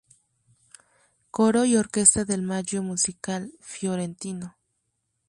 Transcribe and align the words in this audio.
Coro 1.29 1.63
y 1.63 1.75
Orquesta 1.77 2.25
del 2.25 2.41
Maggio 2.41 2.81
Musicale 2.81 3.51
Fiorentino. 3.59 4.57